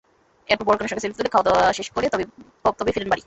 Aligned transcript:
এরপর 0.47 0.65
বর-কনের 0.65 0.89
সঙ্গে 0.89 1.03
সেলফি 1.03 1.17
তুলে, 1.17 1.33
খাওয়া-দাওয়া 1.33 1.63
শেষ 1.73 1.87
করে 1.91 2.05
তবেই 2.79 2.93
ফেরেন 2.95 3.09
বাড়ি। 3.09 3.19